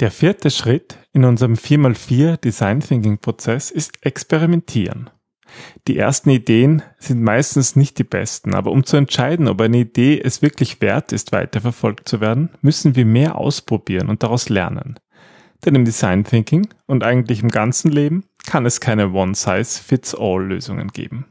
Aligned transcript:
Der 0.00 0.10
vierte 0.10 0.50
Schritt 0.50 0.96
in 1.12 1.26
unserem 1.26 1.54
4x4 1.54 2.38
Design 2.38 2.80
Thinking 2.80 3.18
Prozess 3.18 3.70
ist 3.70 3.98
Experimentieren. 4.00 5.10
Die 5.86 5.98
ersten 5.98 6.30
Ideen 6.30 6.82
sind 6.98 7.22
meistens 7.22 7.76
nicht 7.76 7.98
die 7.98 8.04
besten, 8.04 8.54
aber 8.54 8.70
um 8.70 8.84
zu 8.84 8.96
entscheiden, 8.96 9.46
ob 9.46 9.60
eine 9.60 9.76
Idee 9.76 10.18
es 10.18 10.40
wirklich 10.40 10.80
wert 10.80 11.12
ist, 11.12 11.32
weiterverfolgt 11.32 12.08
zu 12.08 12.22
werden, 12.22 12.48
müssen 12.62 12.96
wir 12.96 13.04
mehr 13.04 13.36
ausprobieren 13.36 14.08
und 14.08 14.22
daraus 14.22 14.48
lernen. 14.48 14.98
Denn 15.66 15.74
im 15.74 15.84
Design 15.84 16.24
Thinking 16.24 16.68
und 16.86 17.04
eigentlich 17.04 17.42
im 17.42 17.50
ganzen 17.50 17.90
Leben 17.90 18.24
kann 18.46 18.64
es 18.64 18.80
keine 18.80 19.10
One-Size-Fits-All-Lösungen 19.12 20.88
geben. 20.88 21.26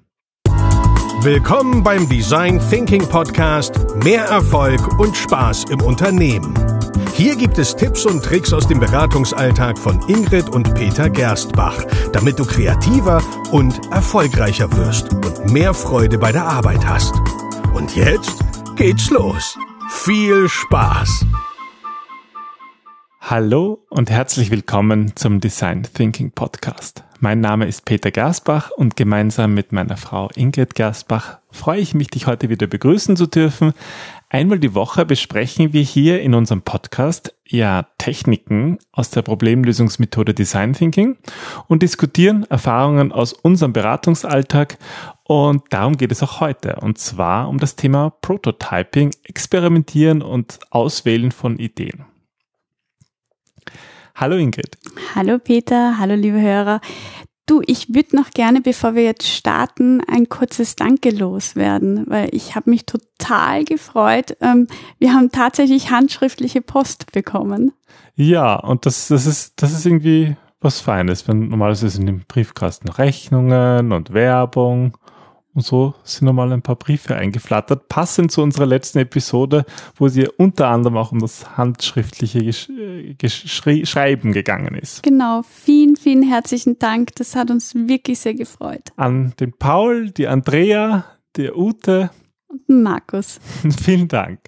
Willkommen 1.22 1.82
beim 1.82 2.08
Design 2.08 2.62
Thinking 2.70 3.08
Podcast 3.10 3.74
Mehr 4.04 4.26
Erfolg 4.26 5.00
und 5.00 5.18
Spaß 5.18 5.66
im 5.72 5.82
Unternehmen. 5.82 6.54
Hier 7.20 7.36
gibt 7.36 7.58
es 7.58 7.76
Tipps 7.76 8.06
und 8.06 8.24
Tricks 8.24 8.54
aus 8.54 8.66
dem 8.66 8.80
Beratungsalltag 8.80 9.78
von 9.78 10.00
Ingrid 10.08 10.48
und 10.48 10.74
Peter 10.74 11.10
Gerstbach, 11.10 11.84
damit 12.14 12.40
du 12.40 12.46
kreativer 12.46 13.22
und 13.52 13.92
erfolgreicher 13.92 14.72
wirst 14.78 15.12
und 15.12 15.52
mehr 15.52 15.74
Freude 15.74 16.18
bei 16.18 16.32
der 16.32 16.46
Arbeit 16.46 16.88
hast. 16.88 17.14
Und 17.74 17.94
jetzt 17.94 18.40
geht's 18.78 19.10
los. 19.10 19.58
Viel 19.90 20.48
Spaß! 20.48 21.26
Hallo 23.20 23.86
und 23.90 24.10
herzlich 24.10 24.50
willkommen 24.50 25.12
zum 25.18 25.42
Design 25.42 25.84
Thinking 25.84 26.32
Podcast. 26.32 27.04
Mein 27.20 27.42
Name 27.42 27.68
ist 27.68 27.84
Peter 27.84 28.12
Gersbach 28.12 28.72
und 28.72 28.96
gemeinsam 28.96 29.54
mit 29.54 29.74
meiner 29.74 29.98
Frau 29.98 30.30
Ingrid 30.36 30.74
Gersbach 30.74 31.40
freue 31.52 31.80
ich 31.80 31.94
mich, 31.94 32.10
dich 32.10 32.28
heute 32.28 32.50
wieder 32.50 32.68
begrüßen 32.68 33.18
zu 33.18 33.28
dürfen. 33.28 33.74
Einmal 34.32 34.60
die 34.60 34.76
Woche 34.76 35.08
besprechen 35.08 35.74
wir 35.74 35.82
hier 35.82 36.22
in 36.22 36.36
unserem 36.36 36.62
Podcast 36.62 37.36
ja 37.48 37.88
Techniken 37.98 38.78
aus 38.92 39.10
der 39.10 39.24
Problemlösungsmethode 39.24 40.36
Design 40.36 40.74
Thinking 40.74 41.18
und 41.68 41.82
diskutieren 41.82 42.44
Erfahrungen 42.44 43.12
aus 43.12 43.34
unserem 43.34 43.74
Beratungsalltag 43.74 44.78
und 45.24 45.64
darum 45.72 45.98
geht 45.98 46.12
es 46.12 46.22
auch 46.22 46.42
heute 46.42 46.76
und 46.76 47.00
zwar 47.00 47.50
um 47.50 47.58
das 47.58 47.76
Thema 47.76 48.12
Prototyping, 48.22 49.16
Experimentieren 49.24 50.22
und 50.22 50.60
Auswählen 50.70 51.32
von 51.32 51.58
Ideen. 51.58 52.06
Hallo 54.14 54.36
Ingrid. 54.36 54.78
Hallo 55.16 55.40
Peter, 55.40 55.98
hallo 55.98 56.14
liebe 56.14 56.40
Hörer. 56.40 56.82
Du, 57.50 57.64
ich 57.66 57.96
würde 57.96 58.16
noch 58.16 58.30
gerne, 58.30 58.62
bevor 58.62 58.94
wir 58.94 59.02
jetzt 59.02 59.28
starten, 59.28 60.02
ein 60.08 60.30
kurzes 60.30 60.76
Danke 60.76 61.10
loswerden, 61.10 62.06
weil 62.06 62.30
ich 62.32 62.54
habe 62.54 62.70
mich 62.70 62.86
total 62.86 63.66
gefreut. 63.66 64.38
Ähm, 64.40 64.68
wir 65.00 65.16
haben 65.16 65.32
tatsächlich 65.32 65.90
handschriftliche 65.90 66.62
Post 66.62 67.12
bekommen. 67.12 67.72
Ja, 68.14 68.54
und 68.54 68.86
das, 68.86 69.08
das, 69.08 69.26
ist, 69.26 69.64
das 69.64 69.72
ist 69.72 69.84
irgendwie 69.88 70.36
was 70.62 70.80
Feines. 70.80 71.28
Wenn 71.28 71.48
normalerweise 71.48 71.90
sind 71.90 72.08
im 72.08 72.22
Briefkasten 72.28 72.88
Rechnungen 72.88 73.94
und 73.94 74.14
Werbung 74.14 74.96
und 75.56 75.66
so 75.66 75.96
sind 76.04 76.26
nochmal 76.26 76.52
ein 76.54 76.62
paar 76.62 76.76
Briefe 76.76 77.16
eingeflattert, 77.16 77.88
passend 77.90 78.32
zu 78.32 78.42
unserer 78.42 78.68
letzten 78.68 79.00
Episode, 79.00 79.66
wo 79.96 80.06
es 80.06 80.16
ja 80.16 80.28
unter 80.38 80.68
anderem 80.68 80.98
auch 80.98 81.12
um 81.12 81.20
das 81.20 81.58
handschriftliche 81.58 82.44
Gesch 82.44 82.70
Gesch 83.18 83.62
Schreiben 83.90 84.32
gegangen 84.32 84.76
ist. 84.76 85.02
Genau, 85.04 85.42
vielen, 85.44 85.96
vielen 85.96 86.24
herzlichen 86.24 86.78
Dank. 86.78 87.16
Das 87.16 87.36
hat 87.36 87.50
uns 87.50 87.74
wirklich 87.74 88.20
sehr 88.20 88.36
gefreut. 88.36 88.84
An 88.96 89.34
den 89.40 89.54
Paul, 89.54 90.12
die 90.12 90.28
Andrea, 90.28 91.06
die 91.36 91.52
Ute 91.52 92.12
und 92.48 92.68
den 92.70 92.84
Markus. 92.84 93.40
vielen 93.84 94.08
Dank. 94.08 94.40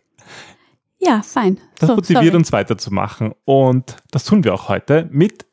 Ja, 0.99 1.23
fein. 1.23 1.57
Das 1.79 1.89
so, 1.89 1.95
motiviert 1.95 2.25
sorry. 2.25 2.38
uns 2.38 2.52
weiterzumachen. 2.52 3.33
Und 3.44 3.97
das 4.11 4.23
tun 4.23 4.44
wir 4.44 4.53
auch 4.53 4.69
heute 4.69 5.09
mit 5.11 5.47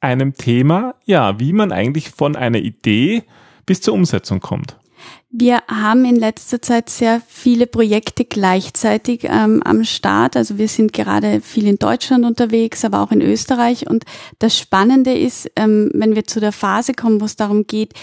einem 0.00 0.34
Thema, 0.34 0.94
ja, 1.04 1.38
wie 1.38 1.52
man 1.52 1.72
eigentlich 1.72 2.10
von 2.10 2.36
einer 2.36 2.58
Idee 2.58 3.24
bis 3.66 3.82
zur 3.82 3.94
Umsetzung 3.94 4.40
kommt. 4.40 4.78
Wir 5.36 5.64
haben 5.66 6.04
in 6.04 6.14
letzter 6.14 6.62
Zeit 6.62 6.88
sehr 6.88 7.20
viele 7.26 7.66
Projekte 7.66 8.24
gleichzeitig 8.24 9.24
ähm, 9.24 9.64
am 9.64 9.82
Start. 9.82 10.36
Also 10.36 10.58
wir 10.58 10.68
sind 10.68 10.92
gerade 10.92 11.40
viel 11.40 11.66
in 11.66 11.76
Deutschland 11.76 12.24
unterwegs, 12.24 12.84
aber 12.84 13.02
auch 13.02 13.10
in 13.10 13.20
Österreich. 13.20 13.90
Und 13.90 14.04
das 14.38 14.56
Spannende 14.56 15.12
ist, 15.12 15.50
ähm, 15.56 15.90
wenn 15.92 16.14
wir 16.14 16.22
zu 16.22 16.38
der 16.38 16.52
Phase 16.52 16.94
kommen, 16.94 17.20
wo 17.20 17.24
es 17.24 17.34
darum 17.34 17.66
geht, 17.66 17.94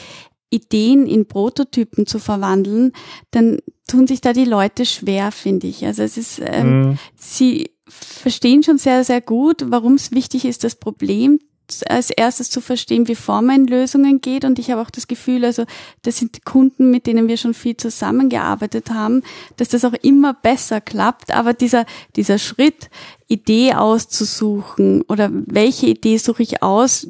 Ideen 0.49 1.07
in 1.07 1.25
Prototypen 1.25 2.05
zu 2.05 2.19
verwandeln, 2.19 2.91
dann 3.31 3.59
tun 3.87 4.07
sich 4.07 4.19
da 4.19 4.33
die 4.33 4.43
Leute 4.43 4.85
schwer, 4.85 5.31
finde 5.31 5.67
ich. 5.67 5.85
Also 5.85 6.03
es 6.03 6.17
ist, 6.17 6.41
ähm, 6.43 6.81
mhm. 6.81 6.97
sie 7.15 7.71
verstehen 7.87 8.61
schon 8.61 8.77
sehr, 8.77 9.05
sehr 9.05 9.21
gut, 9.21 9.63
warum 9.67 9.93
es 9.93 10.11
wichtig 10.11 10.43
ist, 10.43 10.65
das 10.65 10.75
Problem 10.75 11.39
als 11.87 12.09
erstes 12.09 12.49
zu 12.49 12.61
verstehen, 12.61 13.07
wie 13.07 13.15
Forma 13.15 13.53
in 13.53 13.67
Lösungen 13.67 14.21
geht. 14.21 14.45
Und 14.45 14.59
ich 14.59 14.71
habe 14.71 14.81
auch 14.81 14.89
das 14.89 15.07
Gefühl, 15.07 15.45
also 15.45 15.65
das 16.03 16.17
sind 16.17 16.45
Kunden, 16.45 16.91
mit 16.91 17.07
denen 17.07 17.27
wir 17.27 17.37
schon 17.37 17.53
viel 17.53 17.77
zusammengearbeitet 17.77 18.89
haben, 18.89 19.23
dass 19.57 19.69
das 19.69 19.85
auch 19.85 19.93
immer 20.01 20.33
besser 20.33 20.81
klappt. 20.81 21.31
Aber 21.31 21.53
dieser, 21.53 21.85
dieser 22.15 22.37
Schritt, 22.37 22.89
Idee 23.31 23.73
auszusuchen 23.73 25.03
oder 25.03 25.29
welche 25.31 25.87
Idee 25.87 26.17
suche 26.17 26.43
ich 26.43 26.61
aus, 26.61 27.07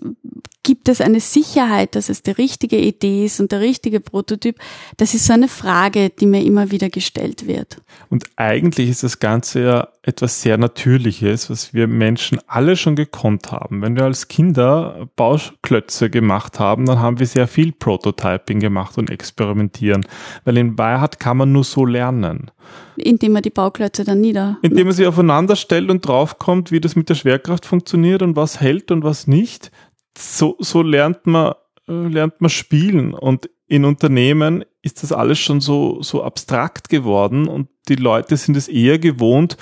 gibt 0.64 0.90
es 0.90 1.02
eine 1.02 1.20
Sicherheit, 1.20 1.96
dass 1.96 2.10
es 2.10 2.24
die 2.24 2.32
richtige 2.32 2.78
Idee 2.78 3.26
ist 3.26 3.40
und 3.40 3.52
der 3.52 3.62
richtige 3.62 4.00
Prototyp? 4.00 4.60
Das 4.98 5.14
ist 5.14 5.26
so 5.26 5.34
eine 5.34 5.48
Frage, 5.48 6.10
die 6.10 6.26
mir 6.26 6.44
immer 6.44 6.72
wieder 6.72 6.90
gestellt 6.90 7.48
wird. 7.48 7.78
Und 8.10 8.26
eigentlich 8.36 8.90
ist 8.90 9.04
das 9.04 9.20
Ganze 9.20 9.64
ja 9.64 9.88
etwas 10.04 10.42
sehr 10.42 10.58
Natürliches, 10.58 11.50
was 11.50 11.74
wir 11.74 11.88
Menschen 11.88 12.40
alle 12.48 12.76
schon 12.76 12.96
gekonnt 12.96 13.52
haben. 13.52 13.82
Wenn 13.82 13.96
wir 13.96 14.04
als 14.04 14.28
Kinder 14.28 15.08
Bauklötze 15.16 16.10
gemacht 16.10 16.60
haben, 16.60 16.86
dann 16.86 17.00
haben 17.00 17.20
wir 17.20 17.28
sehr 17.28 17.48
viel 17.48 17.72
Prototyping 17.72 18.60
gemacht 18.60 18.98
und 18.98 19.10
experimentieren, 19.10 20.06
weil 20.44 20.58
in 20.58 20.78
Wahrheit 20.78 21.20
kann 21.20 21.38
man 21.38 21.52
nur 21.52 21.64
so 21.64 21.86
lernen. 21.86 22.50
Indem 22.98 23.34
man 23.34 23.42
die 23.42 23.50
Bauklötze 23.50 24.04
dann 24.04 24.22
nieder. 24.22 24.58
Indem 24.62 24.88
man 24.88 24.96
sie 24.96 25.08
aufeinander 25.08 25.56
stellt 25.56 25.90
und 25.90 26.06
draufkommt, 26.06 26.72
wie 26.72 26.80
das 26.80 26.96
mit 26.96 27.10
der 27.10 27.16
Schwerkraft 27.16 27.66
funktioniert 27.66 28.22
und 28.22 28.36
was 28.36 28.60
hält 28.60 28.92
und 28.92 29.04
was 29.04 29.28
nicht 29.28 29.72
so, 30.18 30.56
so 30.60 30.82
lernt 30.82 31.26
man, 31.26 31.54
äh, 31.88 31.94
lernt 31.94 32.42
man 32.42 32.50
spielen 32.50 33.14
und 33.14 33.50
in 33.68 33.86
Unternehmen 33.86 34.66
ist 34.82 35.04
das 35.04 35.12
alles 35.12 35.40
schon 35.40 35.62
so, 35.62 36.02
so 36.02 36.24
abstrakt 36.24 36.90
geworden 36.90 37.48
und 37.48 37.70
die 37.88 37.96
Leute 37.96 38.36
sind 38.36 38.58
es 38.58 38.68
eher 38.68 39.00
gewohnt, 39.00 39.58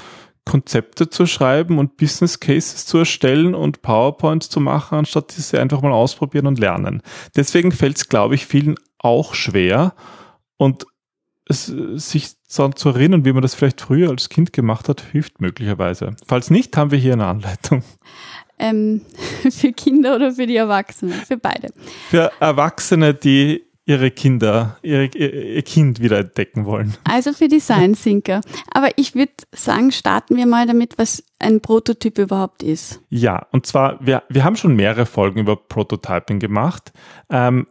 Konzepte 0.45 1.09
zu 1.09 1.27
schreiben 1.27 1.77
und 1.77 1.97
Business 1.97 2.39
Cases 2.39 2.85
zu 2.87 2.97
erstellen 2.97 3.53
und 3.53 3.83
PowerPoints 3.83 4.49
zu 4.49 4.59
machen, 4.59 4.97
anstatt 4.97 5.35
diese 5.37 5.61
einfach 5.61 5.81
mal 5.81 5.91
ausprobieren 5.91 6.47
und 6.47 6.57
lernen. 6.57 7.03
Deswegen 7.35 7.71
fällt 7.71 7.97
es, 7.97 8.09
glaube 8.09 8.33
ich, 8.33 8.47
vielen 8.47 8.75
auch 8.97 9.35
schwer 9.35 9.93
und 10.57 10.87
es, 11.45 11.66
sich 11.66 12.31
daran 12.55 12.75
zu 12.75 12.89
erinnern, 12.89 13.25
wie 13.25 13.33
man 13.33 13.41
das 13.41 13.55
vielleicht 13.55 13.81
früher 13.81 14.09
als 14.09 14.29
Kind 14.29 14.53
gemacht 14.53 14.89
hat, 14.89 15.01
hilft 15.11 15.39
möglicherweise. 15.39 16.16
Falls 16.25 16.49
nicht, 16.49 16.75
haben 16.77 16.91
wir 16.91 16.99
hier 16.99 17.13
eine 17.13 17.27
Anleitung 17.27 17.83
ähm, 18.59 19.02
für 19.50 19.72
Kinder 19.72 20.16
oder 20.16 20.31
für 20.34 20.47
die 20.47 20.56
Erwachsenen? 20.56 21.14
Für 21.14 21.38
beide. 21.38 21.70
Für 22.09 22.31
Erwachsene, 22.40 23.14
die 23.14 23.64
ihre 23.90 24.12
Kinder, 24.12 24.78
ihre, 24.84 25.06
ihr 25.06 25.64
Kind 25.64 26.00
wieder 26.00 26.20
entdecken 26.20 26.66
wollen. 26.66 26.94
Also 27.06 27.34
für 27.34 27.47
Design 27.47 27.94
Thinker. 27.94 28.42
Aber 28.72 28.90
ich 28.97 29.16
würde 29.16 29.31
sagen, 29.52 29.92
starten 29.92 30.38
wir 30.38 30.46
mal 30.46 30.68
damit, 30.68 31.00
was 31.00 31.24
ein 31.40 31.59
Prototyp 31.59 32.20
überhaupt 32.20 32.62
ist. 32.62 33.02
Ja, 33.09 33.47
und 33.52 33.66
zwar, 33.66 33.97
wir, 34.06 34.22
wir 34.30 34.44
haben 34.44 34.56
schon 34.56 34.76
mehrere 34.76 35.08
Folgen 35.08 35.40
über 35.40 35.56
Prototyping 35.56 36.38
gemacht. 36.38 36.94
Ähm, 37.31 37.66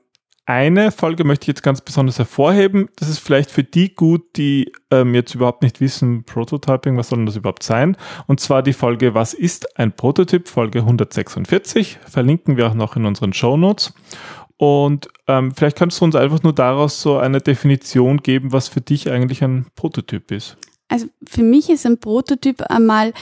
eine 0.49 0.93
Folge 0.93 1.25
möchte 1.25 1.45
ich 1.45 1.49
jetzt 1.49 1.63
ganz 1.63 1.83
besonders 1.83 2.17
hervorheben. 2.17 2.89
Das 2.97 3.11
ist 3.11 3.19
vielleicht 3.19 3.51
für 3.51 3.65
die 3.65 3.95
gut, 3.95 4.23
die 4.37 4.73
ähm, 4.91 5.15
jetzt 5.15 5.35
überhaupt 5.35 5.63
nicht 5.63 5.79
wissen, 5.79 6.25
Prototyping, 6.25 6.97
was 6.97 7.11
soll 7.11 7.19
denn 7.19 7.27
das 7.27 7.37
überhaupt 7.37 7.63
sein? 7.63 7.99
Und 8.27 8.41
zwar 8.41 8.63
die 8.63 8.73
Folge 8.73 9.13
Was 9.13 9.35
ist 9.35 9.79
ein 9.79 9.93
Prototyp? 9.93 10.49
Folge 10.49 10.79
146. 10.79 11.99
Verlinken 12.09 12.57
wir 12.57 12.67
auch 12.67 12.75
noch 12.75 12.97
in 12.97 13.05
unseren 13.05 13.35
Show 13.35 13.59
Notes. 13.59 13.93
Und 14.57 15.09
ähm, 15.27 15.53
vielleicht 15.55 15.77
kannst 15.77 16.01
du 16.01 16.07
uns 16.07 16.17
einfach 16.17 16.43
nur 16.43 16.55
daraus 16.55 17.03
so 17.03 17.19
eine 17.19 17.43
Definition 17.43 18.17
geben, 18.23 18.51
was 18.51 18.69
für 18.69 18.81
dich 18.81 19.11
eigentlich 19.11 19.45
ein 19.45 19.67
Prototyp 19.77 20.31
ist. 20.33 20.57
Also 20.89 21.09
für 21.27 21.43
mich 21.43 21.69
ist 21.69 21.85
ein 21.85 22.01
Prototyp 22.01 22.63
einmal 22.63 23.13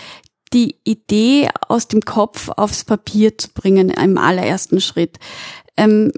die 0.52 0.76
Idee 0.84 1.48
aus 1.66 1.88
dem 1.88 2.02
Kopf 2.02 2.50
aufs 2.56 2.84
Papier 2.84 3.36
zu 3.36 3.48
bringen 3.52 3.90
im 3.90 4.16
allerersten 4.16 4.80
Schritt. 4.80 5.18
Ähm, 5.76 6.12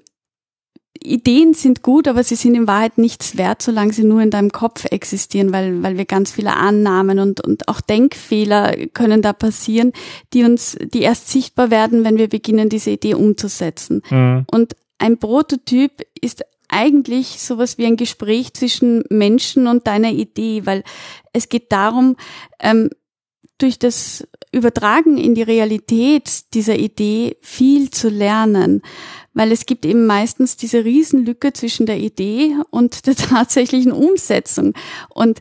Ideen 1.03 1.55
sind 1.55 1.83
gut, 1.83 2.09
aber 2.09 2.25
sie 2.25 2.35
sind 2.35 2.55
in 2.55 2.67
Wahrheit 2.67 2.99
nichts 2.99 3.37
wert, 3.37 3.63
solange 3.63 3.93
sie 3.93 4.05
nur 4.05 4.21
in 4.21 4.31
deinem 4.31 4.51
Kopf 4.51 4.85
existieren, 4.91 5.53
weil, 5.53 5.83
weil 5.83 5.97
wir 5.97 6.05
ganz 6.05 6.33
viele 6.33 6.55
Annahmen 6.55 7.19
und, 7.19 7.41
und 7.45 7.69
auch 7.69 7.81
Denkfehler 7.81 8.77
können 8.89 9.23
da 9.23 9.33
passieren, 9.33 9.93
die 10.33 10.45
uns, 10.45 10.77
die 10.81 11.03
erst 11.03 11.29
sichtbar 11.29 11.71
werden, 11.71 12.05
wenn 12.05 12.19
wir 12.19 12.29
beginnen, 12.29 12.69
diese 12.69 12.91
Idee 12.91 13.15
umzusetzen. 13.15 14.03
Mhm. 14.11 14.47
Und 14.51 14.77
ein 14.99 15.19
Prototyp 15.19 16.03
ist 16.21 16.45
eigentlich 16.69 17.41
sowas 17.41 17.79
wie 17.79 17.87
ein 17.87 17.97
Gespräch 17.97 18.53
zwischen 18.55 19.05
Menschen 19.09 19.67
und 19.67 19.87
deiner 19.87 20.11
Idee, 20.11 20.67
weil 20.67 20.85
es 21.33 21.49
geht 21.49 21.73
darum, 21.73 22.17
ähm, 22.61 22.91
durch 23.59 23.79
das 23.79 24.27
Übertragen 24.53 25.19
in 25.19 25.35
die 25.35 25.43
Realität 25.43 26.55
dieser 26.55 26.77
Idee 26.77 27.37
viel 27.43 27.91
zu 27.91 28.09
lernen, 28.09 28.83
weil 29.39 29.53
es 29.53 29.67
gibt 29.67 29.87
eben 29.87 30.05
meistens 30.05 30.57
diese 30.57 30.85
Riesenlücke 30.85 31.53
zwischen 31.53 31.87
der 31.87 31.99
Idee 31.99 32.57
und 32.71 33.07
der 33.07 33.15
tatsächlichen 33.17 33.93
Umsetzung. 33.93 34.75
Und 35.11 35.41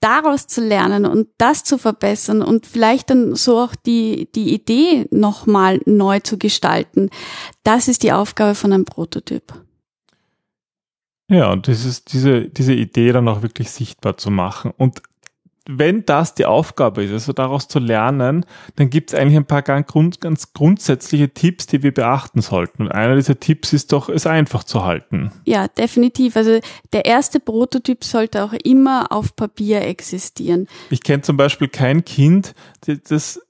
daraus 0.00 0.46
zu 0.48 0.60
lernen 0.60 1.06
und 1.06 1.28
das 1.38 1.64
zu 1.64 1.78
verbessern 1.78 2.42
und 2.42 2.66
vielleicht 2.66 3.08
dann 3.08 3.34
so 3.34 3.58
auch 3.58 3.74
die, 3.74 4.28
die 4.34 4.52
Idee 4.52 5.06
nochmal 5.10 5.80
neu 5.86 6.20
zu 6.20 6.36
gestalten, 6.36 7.08
das 7.62 7.88
ist 7.88 8.02
die 8.02 8.12
Aufgabe 8.12 8.54
von 8.54 8.72
einem 8.72 8.84
Prototyp. 8.84 9.54
Ja, 11.30 11.50
und 11.52 11.68
das 11.68 11.86
ist 11.86 12.12
diese, 12.12 12.42
diese 12.50 12.74
Idee 12.74 13.12
dann 13.12 13.28
auch 13.28 13.40
wirklich 13.40 13.70
sichtbar 13.70 14.18
zu 14.18 14.30
machen. 14.30 14.72
Und 14.76 15.00
wenn 15.68 16.04
das 16.04 16.34
die 16.34 16.46
Aufgabe 16.46 17.04
ist, 17.04 17.12
also 17.12 17.32
daraus 17.32 17.68
zu 17.68 17.78
lernen, 17.78 18.44
dann 18.76 18.90
gibt 18.90 19.12
es 19.12 19.18
eigentlich 19.18 19.36
ein 19.36 19.46
paar 19.46 19.62
ganz, 19.62 19.86
grund, 19.86 20.20
ganz 20.20 20.52
grundsätzliche 20.52 21.32
Tipps, 21.32 21.66
die 21.66 21.82
wir 21.82 21.94
beachten 21.94 22.40
sollten. 22.40 22.82
Und 22.82 22.92
einer 22.92 23.14
dieser 23.14 23.38
Tipps 23.38 23.72
ist 23.72 23.92
doch, 23.92 24.08
es 24.08 24.26
einfach 24.26 24.64
zu 24.64 24.84
halten. 24.84 25.30
Ja, 25.44 25.68
definitiv. 25.68 26.36
Also 26.36 26.58
der 26.92 27.04
erste 27.04 27.38
Prototyp 27.38 28.02
sollte 28.02 28.44
auch 28.44 28.52
immer 28.52 29.12
auf 29.12 29.36
Papier 29.36 29.82
existieren. 29.82 30.66
Ich 30.90 31.02
kenne 31.02 31.22
zum 31.22 31.36
Beispiel 31.36 31.68
kein 31.68 32.04
Kind, 32.04 32.54
das 32.86 33.40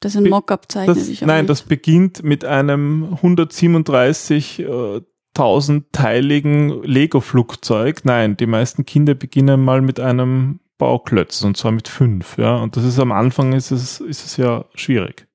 das 0.00 0.16
ein 0.16 0.28
Mockup 0.28 0.70
zeichnet. 0.70 0.96
Das, 0.96 1.20
nein, 1.22 1.46
das 1.48 1.62
beginnt 1.62 2.22
mit 2.22 2.44
einem 2.44 3.14
137 3.14 4.60
äh, 4.60 5.00
tausendteiligen 5.34 6.82
Lego-Flugzeug. 6.84 8.04
Nein, 8.04 8.36
die 8.36 8.46
meisten 8.46 8.86
Kinder 8.86 9.14
beginnen 9.14 9.62
mal 9.62 9.82
mit 9.82 9.98
einem 9.98 10.60
Bauklötzen 10.78 11.48
und 11.48 11.56
zwar 11.56 11.72
mit 11.72 11.88
fünf. 11.88 12.38
Ja, 12.38 12.56
und 12.56 12.76
das 12.76 12.84
ist 12.84 12.98
am 12.98 13.12
Anfang 13.12 13.52
ist 13.52 13.70
es, 13.70 14.00
ist 14.00 14.24
es 14.24 14.36
ja 14.36 14.64
schwierig. 14.74 15.28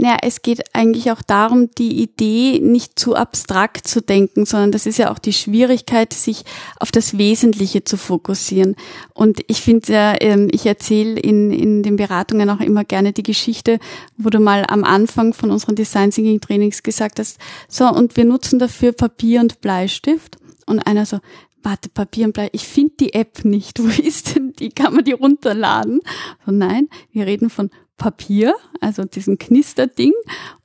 Naja, 0.00 0.18
es 0.22 0.42
geht 0.42 0.62
eigentlich 0.74 1.10
auch 1.10 1.22
darum, 1.22 1.72
die 1.76 2.00
Idee 2.00 2.60
nicht 2.60 3.00
zu 3.00 3.16
abstrakt 3.16 3.88
zu 3.88 4.00
denken, 4.00 4.46
sondern 4.46 4.70
das 4.70 4.86
ist 4.86 4.96
ja 4.96 5.10
auch 5.10 5.18
die 5.18 5.32
Schwierigkeit, 5.32 6.12
sich 6.12 6.44
auf 6.78 6.92
das 6.92 7.18
Wesentliche 7.18 7.82
zu 7.82 7.96
fokussieren. 7.96 8.76
Und 9.12 9.40
ich 9.48 9.60
finde 9.60 9.92
ja, 9.92 10.14
ähm, 10.20 10.48
ich 10.52 10.66
erzähle 10.66 11.18
in, 11.18 11.50
in 11.50 11.82
den 11.82 11.96
Beratungen 11.96 12.48
auch 12.48 12.60
immer 12.60 12.84
gerne 12.84 13.12
die 13.12 13.24
Geschichte, 13.24 13.80
wo 14.16 14.30
du 14.30 14.38
mal 14.38 14.64
am 14.68 14.84
Anfang 14.84 15.34
von 15.34 15.50
unseren 15.50 15.74
Design 15.74 16.12
Thinking 16.12 16.40
Trainings 16.40 16.84
gesagt 16.84 17.18
hast, 17.18 17.38
so, 17.68 17.88
und 17.88 18.16
wir 18.16 18.24
nutzen 18.24 18.60
dafür 18.60 18.92
Papier 18.92 19.40
und 19.40 19.60
Bleistift. 19.60 20.36
Und 20.66 20.86
einer 20.86 21.06
so, 21.06 21.18
warte, 21.68 21.90
Papier 21.90 22.26
und 22.26 22.32
Blei, 22.32 22.48
ich 22.52 22.66
finde 22.66 22.94
die 23.00 23.14
App 23.14 23.44
nicht. 23.44 23.78
Wo 23.78 23.88
ist 24.02 24.34
denn 24.34 24.52
die? 24.54 24.70
Kann 24.70 24.94
man 24.94 25.04
die 25.04 25.12
runterladen? 25.12 26.00
So, 26.46 26.52
nein, 26.52 26.88
wir 27.12 27.26
reden 27.26 27.50
von 27.50 27.70
Papier, 27.96 28.54
also 28.80 29.04
diesem 29.04 29.38
Knisterding 29.38 30.12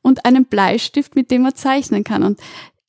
und 0.02 0.26
einem 0.26 0.46
Bleistift, 0.46 1.16
mit 1.16 1.32
dem 1.32 1.42
man 1.42 1.56
zeichnen 1.56 2.04
kann. 2.04 2.24
Und 2.24 2.40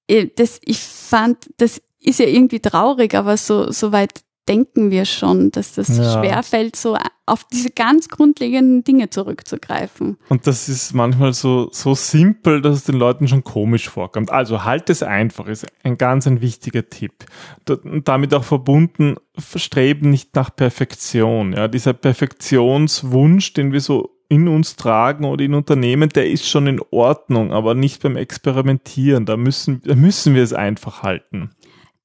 äh, 0.07 0.29
das, 0.37 0.61
ich 0.65 0.79
fand, 0.79 1.51
das 1.57 1.83
ist 1.99 2.21
ja 2.21 2.27
irgendwie 2.27 2.61
traurig, 2.61 3.15
aber 3.15 3.37
so, 3.37 3.73
so 3.73 3.91
weit 3.91 4.21
denken 4.49 4.91
wir 4.91 5.05
schon, 5.05 5.51
dass 5.51 5.73
das 5.75 5.97
ja. 5.97 6.13
schwerfällt, 6.13 6.77
so 6.77 6.97
auf 7.27 7.45
diese 7.45 7.71
ganz 7.71 8.09
grundlegenden 8.09 8.85
Dinge 8.85 9.09
zurückzugreifen. 9.09 10.19
Und 10.29 10.47
das 10.47 10.69
ist 10.69 10.93
manchmal 10.93 11.33
so, 11.33 11.69
so 11.73 11.95
simpel, 11.95 12.61
dass 12.61 12.77
es 12.77 12.85
den 12.85 12.97
Leuten 12.97 13.29
schon 13.29 13.45
komisch 13.45 13.89
vorkommt. 13.89 14.31
Also 14.31 14.65
halt 14.65 14.91
es 14.91 15.03
einfach, 15.03 15.47
ist 15.47 15.67
ein 15.83 15.97
ganz 15.97 16.27
ein 16.27 16.43
wichtiger 16.43 16.89
Tipp. 16.89 17.25
Und 17.69 18.09
damit 18.09 18.35
auch 18.35 18.45
verbunden, 18.45 19.17
streben 19.57 20.11
nicht 20.11 20.35
nach 20.35 20.55
Perfektion. 20.55 21.55
Ja, 21.55 21.69
dieser 21.69 21.95
Perfektionswunsch, 21.95 23.55
den 23.55 23.73
wir 23.73 23.81
so 23.81 24.11
in 24.29 24.49
uns 24.49 24.77
tragen 24.77 25.25
oder 25.25 25.45
in 25.45 25.55
Unternehmen, 25.55 26.11
der 26.11 26.29
ist 26.29 26.49
schon 26.49 26.67
in 26.67 26.81
Ordnung, 26.91 27.53
aber 27.53 27.75
nicht 27.75 28.03
beim 28.03 28.17
Experimentieren. 28.17 29.25
Da 29.27 29.37
müssen, 29.37 29.81
da 29.85 29.95
müssen 29.95 30.35
wir 30.35 30.43
es 30.43 30.53
einfach 30.53 31.03
halten. 31.03 31.51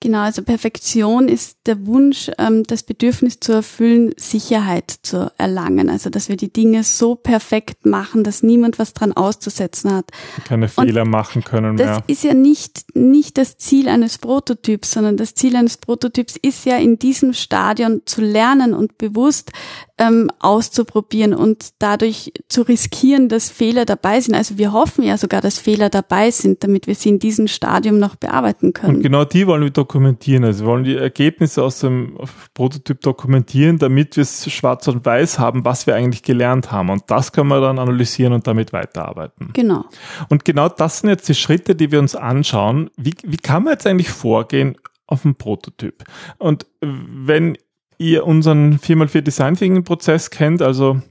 Genau, 0.02 0.20
also 0.20 0.44
Perfektion 0.44 1.28
ist 1.28 1.58
der 1.66 1.86
Wunsch, 1.86 2.32
ähm, 2.38 2.64
das 2.64 2.84
Bedürfnis 2.84 3.42
zu 3.42 3.52
erfüllen, 3.52 4.14
Sicherheit 4.16 4.96
zu 5.02 5.30
erlangen. 5.38 5.90
Also 5.90 6.10
dass 6.10 6.30
wir 6.30 6.38
die 6.38 6.54
Dinge 6.54 6.86
so 6.86 7.16
perfekt 7.16 7.86
machen, 7.86 8.24
dass 8.24 8.42
niemand 8.42 8.80
was 8.80 8.94
dran 8.94 9.12
auszusetzen 9.12 9.94
hat. 9.94 10.06
Keine 10.46 10.70
Fehler 10.70 11.02
Und 11.02 11.10
machen 11.10 11.44
können 11.44 11.76
mehr. 11.76 11.98
Das 11.98 12.04
ist 12.08 12.24
ja 12.24 12.34
nicht, 12.34 12.96
nicht 12.96 13.38
das 13.38 13.58
Ziel 13.58 13.90
eines 13.90 14.20
Prototyps, 14.20 14.92
sondern 14.92 15.18
das 15.18 15.36
Ziel 15.36 15.58
eines 15.58 15.76
Prototyps 15.76 16.38
ist 16.42 16.66
ja 16.66 16.78
in 16.78 16.98
diesem 16.98 17.34
Stadion 17.34 18.04
zu 18.06 18.22
lernen 18.22 18.74
und 18.74 18.98
bewusst 18.98 19.52
ähm, 20.00 20.32
auszuprobieren 20.40 21.34
und 21.34 21.74
dadurch 21.80 22.32
zu 22.48 22.62
riskieren, 22.62 23.28
dass 23.28 23.50
Fehler 23.50 23.86
dabei 23.86 24.22
sind. 24.22 24.34
Also 24.34 24.58
wir 24.58 24.72
hoffen 24.72 25.04
ja 25.04 25.18
sogar, 25.18 25.42
dass 25.42 25.60
Fehler 25.60 25.90
dabei 25.90 26.32
sind, 26.32 26.64
damit 26.64 26.88
wir 26.88 26.96
sie 26.96 27.10
in 27.10 27.20
diesem 27.20 27.48
Stadium 27.48 28.00
noch 28.00 28.16
bearbeiten 28.16 28.72
können. 28.72 28.98
Und 28.98 29.04
genau 29.04 29.26
die 29.26 29.46
wollen 29.46 29.62
wir 29.62 29.70
dokumentieren. 29.70 30.46
Also 30.46 30.64
wir 30.64 30.72
wollen 30.72 30.86
die 30.86 30.96
Ergebnisse 30.96 31.62
aus 31.62 31.80
dem 31.80 32.18
Prototyp 32.54 33.02
dokumentieren, 33.02 33.78
damit 33.78 34.16
wir 34.16 34.24
es 34.24 34.50
schwarz 34.50 34.88
und 34.88 35.06
weiß 35.06 35.38
haben, 35.38 35.66
was 35.66 35.86
wir 35.86 35.96
eigentlich 35.96 36.24
gelernt 36.24 36.72
haben. 36.72 36.90
Und 36.90 37.04
das 37.08 37.34
können 37.34 37.50
wir 37.50 37.60
dann 37.60 37.78
analysieren 37.78 38.32
und 38.32 38.48
damit 38.48 38.72
weiterarbeiten. 38.72 39.50
Genau. 39.54 39.84
Und 40.30 40.46
genau 40.46 40.70
das 40.70 41.00
sind 41.00 41.10
jetzt 41.10 41.28
die 41.28 41.36
Schritte, 41.36 41.76
die 41.76 41.92
wir 41.92 42.00
uns 42.00 42.16
anschauen. 42.16 42.90
Wie, 42.96 43.14
wie 43.24 43.38
kann 43.38 43.66
man 43.66 43.74
jetzt 43.74 43.86
eigentlich 43.86 44.10
vorgehen, 44.10 44.78
auf 45.10 45.24
dem 45.24 45.36
Prototyp. 45.36 46.04
Und 46.38 46.68
wenn 46.82 47.58
ihr 48.00 48.26
unseren 48.26 48.80
4x4 48.80 49.22
Design 49.22 49.56
Thinking 49.56 49.84
Prozess 49.84 50.32
kennt, 50.32 50.62
also 50.62 51.02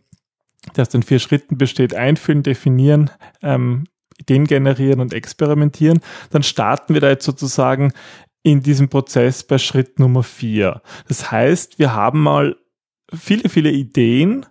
der 0.77 0.83
aus 0.83 0.89
den 0.89 1.03
vier 1.03 1.21
Schritten 1.21 1.57
besteht, 1.57 1.95
einführen, 1.95 2.43
definieren, 2.43 3.11
ähm, 3.43 3.85
Ideen 4.19 4.47
generieren 4.47 5.01
und 5.01 5.15
experimentieren, 5.15 6.01
dann 6.31 6.43
starten 6.43 6.95
wir 6.95 7.01
da 7.01 7.09
jetzt 7.09 7.25
sozusagen 7.25 7.93
in 8.43 8.63
diesem 8.63 8.89
Prozess 8.89 9.45
bei 9.45 9.59
Schritt 9.59 9.99
Nummer 10.01 10.23
vier. 10.23 10.83
Das 11.07 11.31
heißt, 11.31 11.79
wir 11.79 11.95
haben 11.95 12.21
mal 12.21 12.57
viele, 13.15 13.49
viele 13.49 13.71
Ideen, 13.71 14.47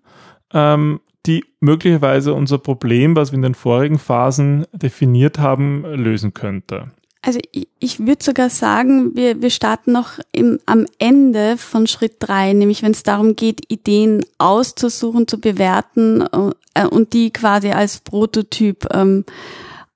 ähm, 0.54 1.02
die 1.26 1.44
möglicherweise 1.60 2.34
unser 2.34 2.58
Problem, 2.58 3.16
was 3.16 3.32
wir 3.32 3.38
in 3.38 3.42
den 3.42 3.56
vorigen 3.56 4.00
Phasen 4.00 4.66
definiert 4.72 5.40
haben, 5.40 5.84
lösen 5.84 6.34
könnte. 6.34 6.92
Also 7.22 7.40
ich, 7.52 7.68
ich 7.80 8.00
würde 8.00 8.24
sogar 8.24 8.50
sagen, 8.50 9.16
wir, 9.16 9.42
wir 9.42 9.50
starten 9.50 9.92
noch 9.92 10.20
im, 10.32 10.60
am 10.66 10.86
Ende 11.00 11.58
von 11.58 11.88
Schritt 11.88 12.16
drei, 12.20 12.54
nämlich 12.54 12.84
wenn 12.84 12.92
es 12.92 13.04
darum 13.04 13.36
geht, 13.36 13.72
Ideen 13.72 14.24
auszusuchen, 14.38 15.28
zu 15.28 15.40
bewerten 15.40 16.26
äh, 16.74 16.86
und 16.88 17.14
die 17.14 17.32
quasi 17.32 17.72
als 17.72 18.00
Prototyp 18.00 18.88
ähm, 18.94 19.26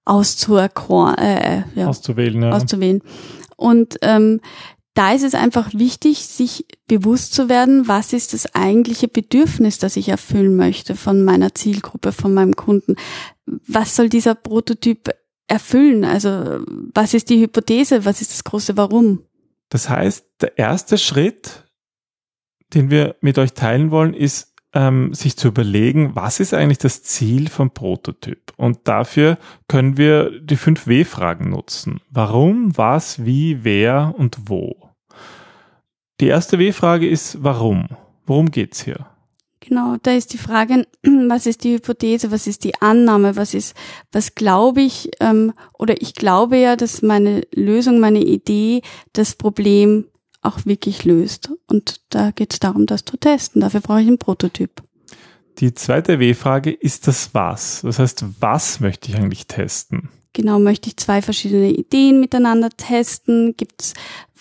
äh, 0.08 0.68
äh, 0.68 1.64
ja, 1.76 1.88
auszuwählen. 1.88 2.42
Ja. 2.42 2.52
auszuwählen. 2.52 3.02
Und 3.56 3.98
ähm, 4.02 4.42
da 4.94 5.14
ist 5.14 5.24
es 5.24 5.36
einfach 5.36 5.74
wichtig, 5.74 6.26
sich 6.28 6.66
bewusst 6.88 7.34
zu 7.34 7.48
werden, 7.48 7.88
was 7.88 8.12
ist 8.12 8.34
das 8.34 8.54
eigentliche 8.56 9.08
Bedürfnis, 9.08 9.78
das 9.78 9.96
ich 9.96 10.10
erfüllen 10.10 10.58
möchte 10.58 10.96
von 10.96 11.24
meiner 11.24 11.56
Zielgruppe, 11.56 12.12
von 12.12 12.34
meinem 12.34 12.56
Kunden. 12.56 12.96
Was 13.46 13.96
soll 13.96 14.10
dieser 14.10 14.36
Prototyp 14.36 15.10
erfüllen? 15.52 16.06
Also 16.06 16.62
was 16.94 17.14
ist 17.14 17.30
die 17.30 17.42
Hypothese? 17.42 18.06
Was 18.06 18.22
ist 18.22 18.32
das 18.32 18.44
große 18.44 18.78
Warum? 18.78 19.24
Das 19.70 19.90
heißt, 19.90 20.26
der 20.42 20.58
erste 20.58 20.98
Schritt, 20.98 21.66
den 22.74 22.90
wir 22.90 23.16
mit 23.22 23.38
euch 23.38 23.54
teilen 23.54 23.92
wollen, 23.92 24.14
ist, 24.14 24.56
ähm, 24.74 25.14
sich 25.14 25.36
zu 25.36 25.50
überlegen, 25.50 26.16
was 26.16 26.40
ist 26.40 26.54
eigentlich 26.54 26.78
das 26.78 27.04
Ziel 27.04 27.50
vom 27.50 27.72
Prototyp? 27.72 28.54
Und 28.56 28.88
dafür 28.88 29.38
können 29.68 29.98
wir 29.98 30.40
die 30.40 30.56
5 30.56 30.88
W-Fragen 30.88 31.50
nutzen. 31.50 32.00
Warum, 32.10 32.78
was, 32.78 33.26
wie, 33.26 33.64
wer 33.64 34.16
und 34.18 34.50
wo. 34.50 34.90
Die 36.22 36.28
erste 36.28 36.60
W-Frage 36.60 37.10
ist, 37.10 37.44
warum? 37.44 37.90
Worum 38.26 38.52
geht's 38.52 38.82
hier? 38.82 39.11
Genau, 39.72 39.96
da 40.04 40.12
ist 40.12 40.34
die 40.34 40.38
Frage, 40.38 40.86
was 41.30 41.46
ist 41.46 41.64
die 41.64 41.76
Hypothese, 41.76 42.30
was 42.30 42.46
ist 42.46 42.66
die 42.66 42.76
Annahme, 42.82 43.38
was 43.38 43.54
ist, 43.54 43.74
was 44.12 44.36
glaube 44.36 44.82
ich, 44.82 45.10
ähm, 45.22 45.54
oder 45.80 46.02
ich 46.02 46.14
glaube 46.14 46.58
ja, 46.58 46.76
dass 46.76 47.02
meine 47.02 47.48
Lösung, 47.56 48.02
meine 48.02 48.22
Idee 48.22 48.82
das 49.14 49.34
Problem 49.34 50.08
auch 50.42 50.66
wirklich 50.66 51.06
löst. 51.06 51.54
Und 51.68 52.02
da 52.10 52.32
geht 52.32 52.52
es 52.52 52.60
darum, 52.60 52.86
das 52.86 53.06
zu 53.06 53.16
testen. 53.16 53.62
Dafür 53.62 53.80
brauche 53.80 54.02
ich 54.02 54.08
einen 54.10 54.18
Prototyp. 54.18 54.84
Die 55.60 55.74
zweite 55.74 56.20
W-Frage 56.20 56.72
ist 56.72 57.08
das 57.08 57.34
Was. 57.34 57.80
Das 57.84 57.98
heißt, 57.98 58.26
was 58.42 58.82
möchte 58.82 59.10
ich 59.10 59.16
eigentlich 59.16 59.48
testen? 59.48 60.10
Genau, 60.34 60.60
möchte 60.60 60.88
ich 60.88 60.96
zwei 60.96 61.22
verschiedene 61.22 61.72
Ideen 61.72 62.22
miteinander 62.22 62.70
testen? 62.70 63.56
Gibt 63.58 63.82
es 63.82 63.94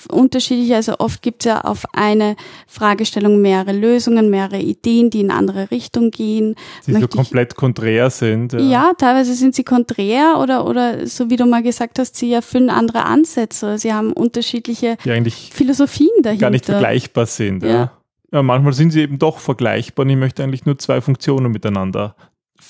unterschiedliche, 0.08 0.76
also 0.76 0.98
oft 0.98 1.22
gibt 1.22 1.42
es 1.42 1.46
ja 1.46 1.60
auf 1.62 1.84
eine 1.92 2.36
Fragestellung 2.66 3.40
mehrere 3.40 3.72
Lösungen, 3.72 4.30
mehrere 4.30 4.58
Ideen, 4.58 5.10
die 5.10 5.20
in 5.20 5.30
andere 5.30 5.70
Richtung 5.70 6.10
gehen. 6.10 6.54
Die 6.86 6.92
möchte 6.92 7.08
so 7.10 7.18
komplett 7.18 7.52
ich, 7.52 7.56
konträr 7.56 8.10
sind. 8.10 8.52
Ja. 8.52 8.60
ja. 8.60 8.92
teilweise 8.96 9.34
sind 9.34 9.54
sie 9.54 9.64
konträr 9.64 10.38
oder, 10.38 10.66
oder 10.66 11.06
so 11.06 11.30
wie 11.30 11.36
du 11.36 11.46
mal 11.46 11.62
gesagt 11.62 11.98
hast, 11.98 12.16
sie 12.16 12.32
erfüllen 12.32 12.70
andere 12.70 13.04
Ansätze. 13.04 13.78
Sie 13.78 13.92
haben 13.92 14.12
unterschiedliche 14.12 14.96
die 15.04 15.10
eigentlich 15.10 15.50
Philosophien 15.52 16.08
dahinter. 16.22 16.46
Gar 16.46 16.50
nicht 16.50 16.66
vergleichbar 16.66 17.26
sind. 17.26 17.62
ja. 17.62 17.68
ja. 17.68 17.92
ja, 18.32 18.42
manchmal 18.42 18.72
sind 18.72 18.92
sie 18.92 19.00
eben 19.00 19.18
doch 19.18 19.38
vergleichbar 19.38 20.04
und 20.04 20.10
ich 20.10 20.16
möchte 20.16 20.42
eigentlich 20.42 20.64
nur 20.64 20.78
zwei 20.78 21.00
Funktionen 21.00 21.52
miteinander 21.52 22.14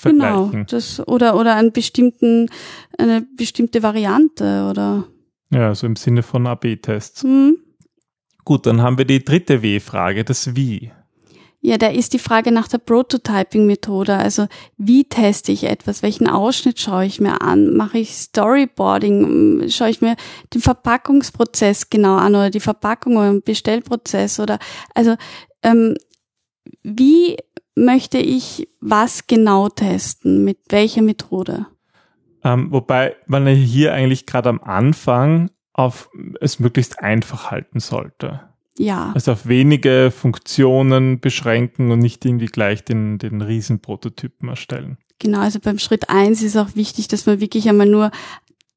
vergleichen. 0.01 0.51
Genau, 0.51 0.63
das, 0.65 1.05
oder, 1.07 1.37
oder 1.37 1.55
einen 1.55 1.71
bestimmten, 1.71 2.49
eine 2.97 3.25
bestimmte 3.35 3.83
Variante 3.83 4.67
oder. 4.69 5.05
Ja, 5.51 5.73
so 5.75 5.87
im 5.87 5.95
Sinne 5.95 6.23
von 6.23 6.47
AB-Tests. 6.47 7.23
Hm. 7.23 7.57
Gut, 8.43 8.65
dann 8.65 8.81
haben 8.81 8.97
wir 8.97 9.05
die 9.05 9.23
dritte 9.23 9.61
W-Frage, 9.61 10.23
das 10.23 10.55
Wie. 10.55 10.91
Ja, 11.63 11.77
da 11.77 11.87
ist 11.89 12.13
die 12.13 12.19
Frage 12.19 12.51
nach 12.51 12.67
der 12.67 12.79
Prototyping-Methode. 12.79 14.15
Also 14.15 14.47
wie 14.77 15.03
teste 15.03 15.51
ich 15.51 15.65
etwas? 15.65 16.01
Welchen 16.01 16.27
Ausschnitt 16.27 16.79
schaue 16.79 17.05
ich 17.05 17.21
mir 17.21 17.41
an? 17.41 17.75
Mache 17.77 17.99
ich 17.99 18.15
Storyboarding? 18.15 19.69
Schaue 19.69 19.91
ich 19.91 20.01
mir 20.01 20.15
den 20.55 20.61
Verpackungsprozess 20.61 21.91
genau 21.91 22.15
an 22.15 22.33
oder 22.33 22.49
die 22.49 22.59
Verpackung 22.59 23.17
oder 23.17 23.29
den 23.29 23.43
Bestellprozess 23.43 24.39
oder 24.39 24.57
also 24.95 25.15
ähm, 25.61 25.95
wie 26.81 27.37
möchte 27.75 28.17
ich 28.17 28.67
was 28.79 29.27
genau 29.27 29.69
testen? 29.69 30.43
Mit 30.43 30.59
welcher 30.69 31.01
Methode? 31.01 31.67
Ähm, 32.43 32.71
wobei 32.71 33.15
man 33.27 33.47
hier 33.47 33.93
eigentlich 33.93 34.25
gerade 34.25 34.49
am 34.49 34.61
Anfang 34.61 35.51
auf 35.73 36.09
es 36.41 36.59
möglichst 36.59 36.99
einfach 36.99 37.51
halten 37.51 37.79
sollte. 37.79 38.41
Ja. 38.77 39.11
Also 39.13 39.33
auf 39.33 39.47
wenige 39.47 40.11
Funktionen 40.11 41.19
beschränken 41.19 41.91
und 41.91 41.99
nicht 41.99 42.25
irgendwie 42.25 42.47
gleich 42.47 42.83
den, 42.83 43.17
den 43.17 43.41
Riesenprototypen 43.41 44.49
erstellen. 44.49 44.97
Genau, 45.19 45.39
also 45.39 45.59
beim 45.59 45.77
Schritt 45.77 46.09
eins 46.09 46.41
ist 46.41 46.57
auch 46.57 46.75
wichtig, 46.75 47.07
dass 47.07 47.25
man 47.25 47.39
wirklich 47.39 47.69
einmal 47.69 47.87
nur 47.87 48.11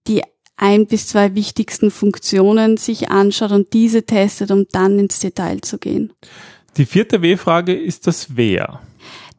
die 0.07 0.23
ein 0.57 0.87
bis 0.87 1.09
zwei 1.09 1.35
wichtigsten 1.35 1.91
Funktionen 1.91 2.77
sich 2.77 3.11
anschaut 3.11 3.51
und 3.51 3.73
diese 3.73 4.05
testet, 4.05 4.51
um 4.51 4.67
dann 4.71 4.99
ins 4.99 5.19
Detail 5.19 5.61
zu 5.63 5.79
gehen. 5.79 6.13
Die 6.76 6.87
vierte 6.87 7.23
W-Frage 7.23 7.75
ist 7.75 8.07
das 8.07 8.37
Wer. 8.37 8.81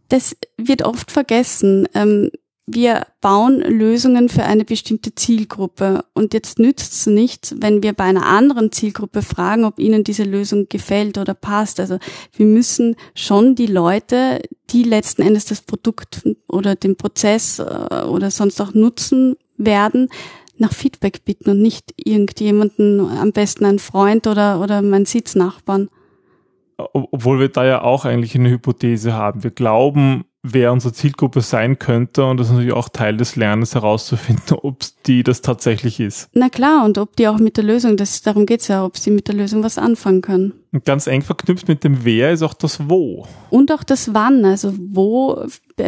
Das 0.10 0.36
wird 0.58 0.84
oft 0.84 1.12
vergessen. 1.12 1.88
Ähm, 1.94 2.32
wir 2.68 3.06
bauen 3.22 3.60
Lösungen 3.60 4.27
für 4.27 4.44
eine 4.44 4.65
bestimmte 4.65 5.13
Zielgruppe. 5.13 6.04
Und 6.13 6.34
jetzt 6.34 6.58
nützt 6.58 6.94
es 6.94 7.06
nichts, 7.06 7.56
wenn 7.60 7.84
wir 7.84 7.94
bei 7.94 8.06
einer 8.06 8.25
anderen 8.25 8.72
Zielgruppe 8.72 9.22
fragen, 9.22 9.65
ob 9.65 9.77
ihnen 9.80 10.04
diese 10.04 10.24
Lösung 10.24 10.68
gefällt 10.68 11.18
oder 11.18 11.36
passt. 11.36 11.80
Also 11.80 12.00
wir 12.36 12.46
müssen 12.46 12.96
schon 13.13 13.56
die 13.56 13.68
Leute, 13.68 14.42
die 14.72 14.84
letzten 14.84 15.22
Endes 15.22 15.46
das 15.46 15.62
Produkt 15.62 16.24
oder 16.48 16.75
den 16.75 16.96
Prozess 16.96 17.60
äh, 17.60 17.63
oder 17.63 18.32
sonst 18.32 18.60
auch 18.62 18.74
nutzen 18.74 19.36
werden, 19.58 20.10
nach 20.58 20.74
Feedback 20.74 21.24
bitten 21.25 21.51
und 21.51 21.62
nicht 21.62 21.94
irgendjemanden, 21.98 23.00
am 23.01 23.32
besten 23.32 23.65
ein 23.65 23.80
Freund 23.80 24.25
oder, 24.25 24.62
oder 24.62 24.82
mein 24.82 25.06
Sitznachbarn. 25.06 25.89
Obwohl 26.77 27.39
wir 27.39 27.50
da 27.50 27.65
ja 27.65 27.82
auch 27.82 28.05
eigentlich 28.05 28.36
eine 28.36 28.50
Hypothese 28.50 29.13
haben. 29.13 29.44
Wir 29.44 29.51
glauben, 29.51 30.25
wer 30.53 30.72
unsere 30.72 30.94
Zielgruppe 30.94 31.41
sein 31.41 31.79
könnte 31.79 32.25
und 32.25 32.38
das 32.38 32.48
ist 32.48 32.53
natürlich 32.53 32.74
auch 32.74 32.89
Teil 32.89 33.17
des 33.17 33.36
Lernens 33.36 33.74
herauszufinden, 33.74 34.58
ob 34.62 34.77
die 35.05 35.24
das 35.24 35.41
tatsächlich 35.41 36.00
ist. 36.00 36.29
Na 36.34 36.50
klar, 36.50 36.86
und 36.86 36.98
ob 36.98 37.15
die 37.15 37.27
auch 37.27 37.39
mit 37.39 37.58
der 37.58 37.63
Lösung, 37.63 37.98
das, 37.98 38.22
darum 38.22 38.46
geht's 38.46 38.67
ja, 38.67 38.86
ob 38.86 38.98
sie 38.98 39.12
mit 39.12 39.27
der 39.27 39.36
Lösung 39.36 39.63
was 39.63 39.77
anfangen 39.77 40.22
können. 40.22 40.53
Und 40.72 40.86
ganz 40.86 41.08
eng 41.08 41.22
verknüpft 41.22 41.67
mit 41.67 41.84
dem 41.84 42.03
Wer 42.03 42.32
ist 42.32 42.44
auch 42.44 42.53
das 42.53 42.89
Wo. 42.89 43.25
Und 43.50 43.72
auch 43.72 43.84
das 43.84 44.13
Wann, 44.13 44.46
also 44.46 44.74
wo 44.77 45.46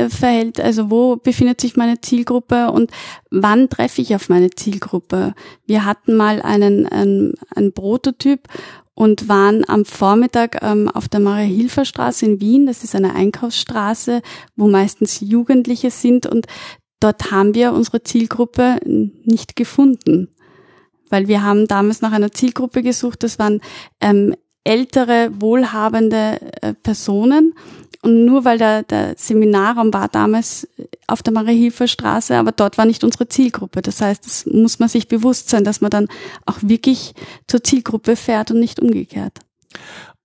verhält, 0.10 0.60
also 0.60 0.90
wo 0.90 1.18
befindet 1.18 1.62
sich 1.62 1.76
meine 1.76 2.02
Zielgruppe 2.02 2.72
und 2.72 2.92
wann 3.30 3.70
treffe 3.70 4.02
ich 4.02 4.16
auf 4.16 4.30
meine 4.30 4.50
Zielgruppe. 4.50 5.34
Wir 5.66 5.86
hatten 5.86 6.16
mal 6.16 6.42
einen, 6.42 6.88
einen, 6.88 7.34
einen 7.56 7.74
Prototyp 7.74 8.48
und 8.98 9.30
waren 9.30 9.64
am 9.70 9.86
Vormittag 9.86 10.64
ähm, 10.64 10.90
auf 10.90 11.08
der 11.08 11.20
Maria-Hilfer-Straße 11.20 12.26
in 12.26 12.42
Wien. 12.42 12.66
Das 12.66 12.84
ist 12.84 12.96
eine 12.96 13.14
Einkaufsstraße, 13.14 14.24
wo 14.56 14.68
meistens 14.68 15.20
Jugendliche 15.20 15.92
sind 15.92 16.26
und 16.26 16.48
dort 17.00 17.30
haben 17.30 17.54
wir 17.54 17.74
unsere 17.74 18.02
Zielgruppe 18.02 18.80
nicht 18.84 19.56
gefunden, 19.56 20.30
weil 21.12 21.28
wir 21.28 21.44
haben 21.44 21.68
damals 21.68 22.02
nach 22.02 22.12
einer 22.12 22.32
Zielgruppe 22.32 22.82
gesucht. 22.82 23.22
Das 23.22 23.38
waren 23.38 23.62
ähm, 24.02 24.36
ältere, 24.68 25.30
wohlhabende 25.40 26.40
äh, 26.62 26.74
Personen 26.74 27.54
und 28.02 28.26
nur 28.26 28.46
weil 28.46 28.58
der, 28.58 28.84
der 28.84 29.16
Seminarraum 29.18 29.94
war 29.94 30.08
damals 30.08 30.68
auf 31.08 31.24
der 31.24 31.34
Marie-Hilfer-Straße, 31.34 32.36
aber 32.36 32.52
dort 32.52 32.78
war 32.78 32.86
nicht 32.86 33.04
unsere 33.04 33.28
Zielgruppe. 33.28 33.82
Das 33.82 34.02
heißt, 34.02 34.26
das 34.26 34.46
muss 34.46 34.80
man 34.80 34.90
sich 34.90 35.08
bewusst 35.08 35.50
sein, 35.50 35.64
dass 35.64 35.82
man 35.82 35.90
dann 35.90 36.08
auch 36.46 36.58
wirklich 36.62 37.14
zur 37.48 37.64
Zielgruppe 37.64 38.16
fährt 38.16 38.52
und 38.52 38.60
nicht 38.60 38.80
umgekehrt. 38.80 39.40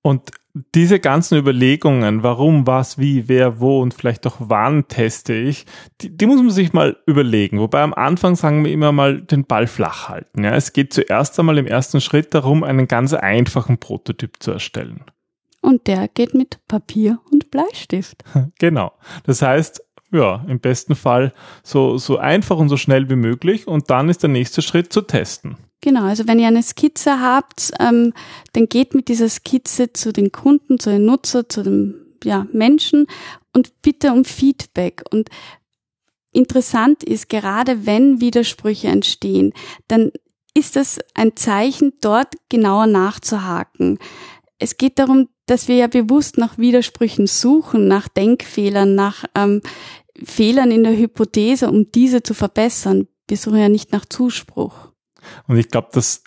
Und 0.03 0.31
diese 0.75 1.01
ganzen 1.01 1.39
Überlegungen, 1.39 2.23
warum, 2.23 2.67
was, 2.67 2.99
wie, 2.99 3.29
wer, 3.29 3.61
wo 3.61 3.81
und 3.81 3.95
vielleicht 3.95 4.27
auch 4.27 4.37
wann 4.39 4.87
teste 4.87 5.33
ich, 5.33 5.65
die, 6.01 6.15
die, 6.15 6.27
muss 6.27 6.43
man 6.43 6.51
sich 6.51 6.73
mal 6.75 6.99
überlegen. 7.07 7.59
Wobei 7.59 7.83
am 7.83 7.95
Anfang 7.95 8.37
sagen 8.37 8.65
wir 8.65 8.73
immer 8.73 8.93
mal 8.93 9.23
den 9.23 9.45
Ball 9.45 9.67
flach 9.67 10.09
halten. 10.11 10.45
Ja, 10.45 10.55
es 10.55 10.75
geht 10.75 10.93
zuerst 10.93 11.39
einmal 11.39 11.57
im 11.57 11.67
ersten 11.67 12.01
Schritt 12.01 12.35
darum, 12.35 12.65
einen 12.65 12.87
ganz 12.87 13.15
einfachen 13.15 13.79
Prototyp 13.79 14.43
zu 14.43 14.53
erstellen. 14.53 15.05
Und 15.63 15.87
der 15.87 16.09
geht 16.09 16.35
mit 16.35 16.59
Papier 16.69 17.21
und 17.31 17.51
Bleistift. 17.51 18.25
Genau. 18.59 18.93
Das 19.25 19.41
heißt, 19.43 19.83
ja, 20.13 20.45
im 20.47 20.61
besten 20.61 20.95
Fall 20.95 21.33
so, 21.63 21.97
so 21.97 22.19
einfach 22.19 22.59
und 22.59 22.69
so 22.69 22.77
schnell 22.77 23.09
wie 23.09 23.17
möglich. 23.17 23.67
Und 23.67 23.89
dann 23.89 24.09
ist 24.09 24.23
der 24.23 24.31
nächste 24.31 24.61
Schritt 24.61 24.93
zu 24.93 25.03
testen. 25.03 25.57
Genau, 25.83 26.05
also 26.05 26.29
wenn 26.29 26.39
ihr 26.39 26.47
eine 26.47 26.63
Skizze 26.63 27.21
habt, 27.21 27.73
ähm, 27.81 28.15
dann 28.53 28.69
geht 28.69 28.95
mit 28.95 29.09
dieser 29.09 29.29
Skizze 29.29 29.93
zu 29.93 30.13
den 30.13 30.31
Kunden, 30.31 30.79
zu 30.79 30.91
den 30.91 31.05
Nutzer, 31.05 31.49
zu 31.49 31.65
den 31.65 32.17
ja, 32.23 32.47
Menschen 32.53 33.09
und 33.53 33.83
bitte 33.83 34.13
um 34.13 34.25
Feedback. 34.25 35.03
Und 35.11 35.29
interessant 36.31 37.03
ist, 37.03 37.29
gerade 37.29 37.85
wenn 37.85 38.21
Widersprüche 38.21 38.89
entstehen, 38.89 39.53
dann 39.89 40.13
ist 40.55 40.77
das 40.77 41.01
ein 41.15 41.35
Zeichen, 41.35 41.95
dort 42.01 42.35
genauer 42.49 42.87
nachzuhaken. 42.87 43.99
Es 44.59 44.77
geht 44.77 45.01
darum, 45.01 45.31
dass 45.47 45.67
wir 45.67 45.75
ja 45.75 45.89
bewusst 45.89 46.39
nach 46.39 46.59
Widersprüchen 46.59 47.27
suchen, 47.27 47.89
nach 47.89 48.07
Denkfehlern, 48.07 48.95
nach 48.95 49.25
ähm, 49.35 49.63
Fehlern 50.23 50.71
in 50.71 50.85
der 50.85 50.97
Hypothese, 50.97 51.69
um 51.69 51.91
diese 51.91 52.23
zu 52.23 52.35
verbessern. 52.35 53.09
Wir 53.27 53.37
suchen 53.37 53.59
ja 53.59 53.69
nicht 53.69 53.91
nach 53.91 54.05
Zuspruch. 54.05 54.92
Und 55.47 55.57
ich 55.57 55.69
glaube, 55.69 55.89
dass 55.93 56.23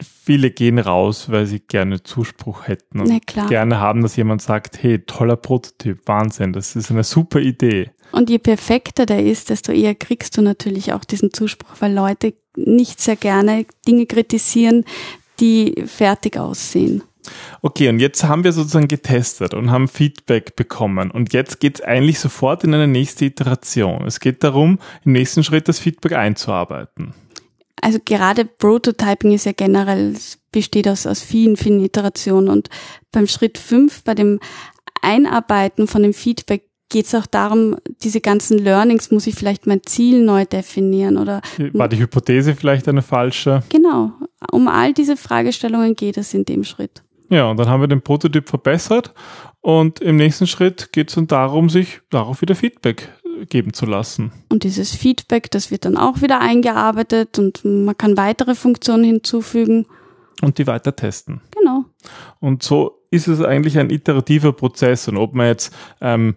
viele 0.00 0.50
gehen 0.50 0.78
raus, 0.78 1.30
weil 1.30 1.46
sie 1.46 1.60
gerne 1.60 2.02
Zuspruch 2.02 2.68
hätten 2.68 3.00
und 3.00 3.26
gerne 3.26 3.80
haben, 3.80 4.02
dass 4.02 4.16
jemand 4.16 4.42
sagt, 4.42 4.82
hey, 4.82 5.00
toller 5.00 5.36
Prototyp, 5.36 6.06
Wahnsinn, 6.06 6.52
das 6.52 6.76
ist 6.76 6.90
eine 6.90 7.04
super 7.04 7.40
Idee. 7.40 7.90
Und 8.12 8.30
je 8.30 8.38
perfekter 8.38 9.06
der 9.06 9.24
ist, 9.24 9.50
desto 9.50 9.72
eher 9.72 9.94
kriegst 9.94 10.36
du 10.36 10.42
natürlich 10.42 10.92
auch 10.92 11.04
diesen 11.04 11.32
Zuspruch, 11.32 11.74
weil 11.80 11.92
Leute 11.92 12.34
nicht 12.56 13.00
sehr 13.00 13.16
gerne 13.16 13.66
Dinge 13.86 14.06
kritisieren, 14.06 14.84
die 15.40 15.84
fertig 15.86 16.38
aussehen. 16.38 17.02
Okay, 17.60 17.88
und 17.88 17.98
jetzt 17.98 18.24
haben 18.24 18.44
wir 18.44 18.52
sozusagen 18.52 18.88
getestet 18.88 19.52
und 19.52 19.70
haben 19.70 19.88
Feedback 19.88 20.56
bekommen. 20.56 21.10
Und 21.10 21.34
jetzt 21.34 21.60
geht 21.60 21.80
es 21.80 21.84
eigentlich 21.84 22.20
sofort 22.20 22.64
in 22.64 22.72
eine 22.72 22.88
nächste 22.88 23.26
Iteration. 23.26 24.06
Es 24.06 24.20
geht 24.20 24.42
darum, 24.42 24.78
im 25.04 25.12
nächsten 25.12 25.44
Schritt 25.44 25.68
das 25.68 25.78
Feedback 25.78 26.12
einzuarbeiten. 26.12 27.14
Also 27.82 27.98
gerade 28.04 28.44
Prototyping 28.44 29.32
ist 29.32 29.46
ja 29.46 29.52
generell, 29.52 30.14
besteht 30.52 30.88
aus, 30.88 31.06
aus 31.06 31.20
vielen, 31.20 31.56
vielen 31.56 31.84
Iterationen. 31.84 32.48
Und 32.48 32.68
beim 33.12 33.26
Schritt 33.26 33.58
fünf, 33.58 34.02
bei 34.04 34.14
dem 34.14 34.40
Einarbeiten 35.02 35.86
von 35.86 36.02
dem 36.02 36.14
Feedback, 36.14 36.64
geht 36.90 37.06
es 37.06 37.14
auch 37.14 37.26
darum, 37.26 37.76
diese 38.02 38.20
ganzen 38.20 38.58
Learnings, 38.58 39.10
muss 39.10 39.26
ich 39.26 39.34
vielleicht 39.34 39.66
mein 39.66 39.82
Ziel 39.84 40.24
neu 40.24 40.44
definieren 40.46 41.18
oder. 41.18 41.42
War 41.74 41.88
die 41.88 41.98
Hypothese 41.98 42.54
vielleicht 42.54 42.88
eine 42.88 43.02
falsche? 43.02 43.62
Genau. 43.68 44.12
Um 44.50 44.68
all 44.68 44.94
diese 44.94 45.16
Fragestellungen 45.16 45.94
geht 45.94 46.16
es 46.16 46.32
in 46.32 46.44
dem 46.44 46.64
Schritt. 46.64 47.02
Ja, 47.30 47.50
und 47.50 47.58
dann 47.58 47.68
haben 47.68 47.82
wir 47.82 47.88
den 47.88 48.00
Prototyp 48.00 48.48
verbessert 48.48 49.12
und 49.60 50.00
im 50.00 50.16
nächsten 50.16 50.46
Schritt 50.46 50.92
geht 50.92 51.10
es 51.10 51.14
dann 51.16 51.26
darum, 51.26 51.68
sich 51.68 52.00
darauf 52.08 52.40
wieder 52.40 52.54
Feedback 52.54 53.10
geben 53.46 53.72
zu 53.72 53.86
lassen. 53.86 54.32
Und 54.48 54.64
dieses 54.64 54.94
Feedback, 54.94 55.50
das 55.50 55.70
wird 55.70 55.84
dann 55.84 55.96
auch 55.96 56.22
wieder 56.22 56.40
eingearbeitet 56.40 57.38
und 57.38 57.64
man 57.64 57.96
kann 57.96 58.16
weitere 58.16 58.54
Funktionen 58.54 59.04
hinzufügen. 59.04 59.86
Und 60.40 60.58
die 60.58 60.66
weiter 60.66 60.94
testen. 60.94 61.40
Genau. 61.50 61.84
Und 62.40 62.62
so 62.62 62.98
ist 63.10 63.26
es 63.26 63.42
eigentlich 63.42 63.78
ein 63.78 63.90
iterativer 63.90 64.52
Prozess. 64.52 65.08
Und 65.08 65.16
ob 65.16 65.34
man 65.34 65.46
jetzt 65.46 65.74
ähm, 66.00 66.36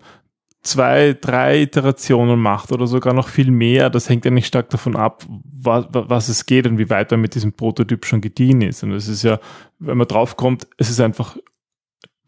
zwei, 0.62 1.17
drei 1.20 1.62
Iterationen 1.62 2.39
macht 2.39 2.72
oder 2.72 2.88
sogar 2.88 3.13
noch 3.13 3.29
viel 3.29 3.51
mehr, 3.51 3.89
das 3.89 4.10
hängt 4.10 4.25
ja 4.25 4.31
nicht 4.31 4.48
stark 4.48 4.70
davon 4.70 4.96
ab, 4.96 5.25
was, 5.27 5.86
was 5.91 6.29
es 6.29 6.46
geht 6.46 6.67
und 6.67 6.77
wie 6.77 6.89
weit 6.89 7.12
man 7.12 7.22
mit 7.22 7.36
diesem 7.36 7.53
Prototyp 7.53 8.05
schon 8.05 8.22
gediehen 8.22 8.62
ist. 8.62 8.84
Und 8.84 8.91
es 8.93 9.08
ist 9.08 9.24
ja, 9.24 9.39
wenn 9.79 9.98
man 9.98 10.08
draufkommt, 10.08 10.67
es 10.77 10.89
ist 10.89 11.00
einfach 11.00 11.38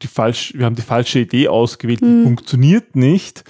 die 0.02 0.08
falsch, 0.08 0.54
wir 0.56 0.66
haben 0.66 0.76
die 0.76 0.82
falsche 0.82 1.20
Idee 1.20 1.48
ausgewählt, 1.48 2.02
die 2.02 2.06
mhm. 2.06 2.24
funktioniert 2.24 2.96
nicht. 2.96 3.44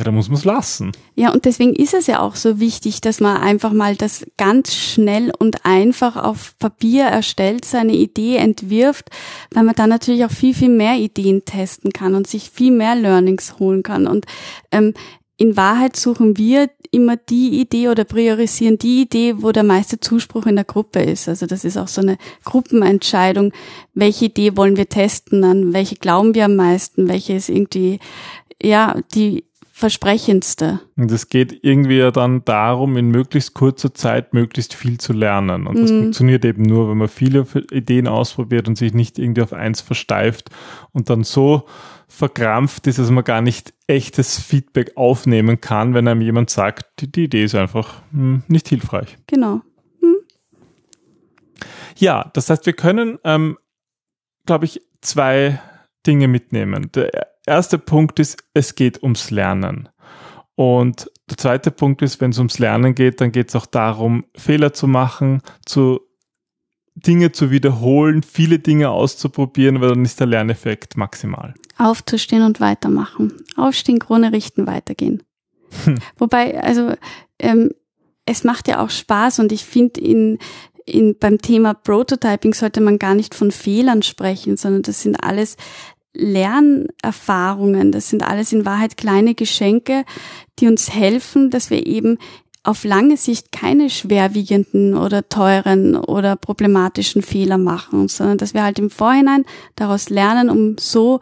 Ja, 0.00 0.04
da 0.04 0.12
muss 0.12 0.28
man 0.30 0.38
es 0.38 0.46
lassen. 0.46 0.92
Ja, 1.14 1.30
und 1.30 1.44
deswegen 1.44 1.74
ist 1.74 1.92
es 1.92 2.06
ja 2.06 2.20
auch 2.20 2.34
so 2.34 2.58
wichtig, 2.58 3.02
dass 3.02 3.20
man 3.20 3.36
einfach 3.36 3.74
mal 3.74 3.96
das 3.96 4.24
ganz 4.38 4.74
schnell 4.74 5.30
und 5.38 5.66
einfach 5.66 6.16
auf 6.16 6.54
Papier 6.58 7.04
erstellt, 7.04 7.66
seine 7.66 7.92
Idee 7.92 8.36
entwirft, 8.36 9.10
weil 9.52 9.64
man 9.64 9.74
dann 9.74 9.90
natürlich 9.90 10.24
auch 10.24 10.30
viel, 10.30 10.54
viel 10.54 10.70
mehr 10.70 10.96
Ideen 10.96 11.44
testen 11.44 11.92
kann 11.92 12.14
und 12.14 12.26
sich 12.26 12.48
viel 12.48 12.72
mehr 12.72 12.94
Learnings 12.94 13.58
holen 13.58 13.82
kann. 13.82 14.06
Und 14.06 14.24
ähm, 14.72 14.94
in 15.36 15.58
Wahrheit 15.58 15.96
suchen 15.96 16.38
wir 16.38 16.70
immer 16.90 17.18
die 17.18 17.60
Idee 17.60 17.88
oder 17.88 18.04
priorisieren 18.04 18.78
die 18.78 19.02
Idee, 19.02 19.34
wo 19.42 19.52
der 19.52 19.64
meiste 19.64 20.00
Zuspruch 20.00 20.46
in 20.46 20.56
der 20.56 20.64
Gruppe 20.64 21.00
ist. 21.00 21.28
Also 21.28 21.44
das 21.44 21.66
ist 21.66 21.76
auch 21.76 21.88
so 21.88 22.00
eine 22.00 22.16
Gruppenentscheidung. 22.44 23.52
Welche 23.92 24.26
Idee 24.26 24.56
wollen 24.56 24.78
wir 24.78 24.88
testen? 24.88 25.44
An 25.44 25.74
welche 25.74 25.96
glauben 25.96 26.34
wir 26.34 26.46
am 26.46 26.56
meisten? 26.56 27.06
Welche 27.06 27.34
ist 27.34 27.50
irgendwie, 27.50 28.00
ja, 28.62 28.96
die 29.14 29.44
versprechendste. 29.80 30.80
Und 30.96 31.10
es 31.10 31.28
geht 31.28 31.64
irgendwie 31.64 31.98
ja 31.98 32.10
dann 32.10 32.44
darum, 32.44 32.96
in 32.96 33.08
möglichst 33.08 33.54
kurzer 33.54 33.94
Zeit 33.94 34.34
möglichst 34.34 34.74
viel 34.74 34.98
zu 34.98 35.12
lernen. 35.12 35.66
Und 35.66 35.78
das 35.78 35.90
mm. 35.90 36.02
funktioniert 36.02 36.44
eben 36.44 36.62
nur, 36.62 36.90
wenn 36.90 36.98
man 36.98 37.08
viele 37.08 37.46
Ideen 37.72 38.06
ausprobiert 38.06 38.68
und 38.68 38.76
sich 38.76 38.92
nicht 38.92 39.18
irgendwie 39.18 39.42
auf 39.42 39.54
eins 39.54 39.80
versteift 39.80 40.50
und 40.92 41.10
dann 41.10 41.24
so 41.24 41.64
verkrampft 42.08 42.86
ist, 42.86 42.98
dass 42.98 43.10
man 43.10 43.24
gar 43.24 43.40
nicht 43.40 43.72
echtes 43.86 44.38
Feedback 44.38 44.96
aufnehmen 44.96 45.60
kann, 45.60 45.94
wenn 45.94 46.06
einem 46.06 46.20
jemand 46.20 46.50
sagt, 46.50 47.00
die, 47.00 47.10
die 47.10 47.24
Idee 47.24 47.44
ist 47.44 47.54
einfach 47.54 48.02
hm, 48.12 48.42
nicht 48.48 48.68
hilfreich. 48.68 49.16
Genau. 49.26 49.62
Hm. 50.00 50.16
Ja, 51.96 52.30
das 52.34 52.50
heißt, 52.50 52.66
wir 52.66 52.74
können, 52.74 53.18
ähm, 53.24 53.56
glaube 54.44 54.66
ich, 54.66 54.82
zwei 55.00 55.58
Dinge 56.06 56.28
mitnehmen. 56.28 56.90
Der 56.92 57.29
erste 57.46 57.78
Punkt 57.78 58.18
ist, 58.18 58.42
es 58.54 58.74
geht 58.74 59.02
ums 59.02 59.30
Lernen. 59.30 59.88
Und 60.54 61.10
der 61.28 61.38
zweite 61.38 61.70
Punkt 61.70 62.02
ist, 62.02 62.20
wenn 62.20 62.32
es 62.32 62.38
ums 62.38 62.58
Lernen 62.58 62.94
geht, 62.94 63.20
dann 63.20 63.32
geht 63.32 63.48
es 63.48 63.56
auch 63.56 63.66
darum, 63.66 64.24
Fehler 64.36 64.72
zu 64.72 64.86
machen, 64.86 65.42
zu 65.64 66.00
Dinge 66.94 67.32
zu 67.32 67.50
wiederholen, 67.50 68.22
viele 68.22 68.58
Dinge 68.58 68.90
auszuprobieren, 68.90 69.80
weil 69.80 69.90
dann 69.90 70.04
ist 70.04 70.20
der 70.20 70.26
Lerneffekt 70.26 70.96
maximal. 70.96 71.54
Aufzustehen 71.78 72.42
und 72.42 72.60
weitermachen. 72.60 73.32
Aufstehen, 73.56 73.98
Krone 74.00 74.32
richten, 74.32 74.66
weitergehen. 74.66 75.22
Hm. 75.84 75.98
Wobei, 76.18 76.60
also 76.62 76.94
ähm, 77.38 77.70
es 78.26 78.44
macht 78.44 78.68
ja 78.68 78.82
auch 78.82 78.90
Spaß 78.90 79.38
und 79.38 79.52
ich 79.52 79.64
finde 79.64 80.00
in, 80.00 80.38
in 80.84 81.16
beim 81.18 81.38
Thema 81.38 81.74
Prototyping 81.74 82.54
sollte 82.54 82.80
man 82.80 82.98
gar 82.98 83.14
nicht 83.14 83.34
von 83.34 83.50
Fehlern 83.50 84.02
sprechen, 84.02 84.56
sondern 84.56 84.82
das 84.82 85.02
sind 85.02 85.22
alles 85.22 85.56
Lernerfahrungen, 86.12 87.92
das 87.92 88.08
sind 88.08 88.22
alles 88.22 88.52
in 88.52 88.66
Wahrheit 88.66 88.96
kleine 88.96 89.34
Geschenke, 89.34 90.04
die 90.58 90.66
uns 90.66 90.92
helfen, 90.92 91.50
dass 91.50 91.70
wir 91.70 91.86
eben 91.86 92.18
auf 92.62 92.84
lange 92.84 93.16
Sicht 93.16 93.52
keine 93.52 93.88
schwerwiegenden 93.88 94.94
oder 94.94 95.28
teuren 95.28 95.96
oder 95.96 96.36
problematischen 96.36 97.22
Fehler 97.22 97.58
machen, 97.58 98.08
sondern 98.08 98.38
dass 98.38 98.52
wir 98.52 98.62
halt 98.62 98.78
im 98.78 98.90
Vorhinein 98.90 99.44
daraus 99.76 100.10
lernen, 100.10 100.50
um 100.50 100.76
so 100.78 101.20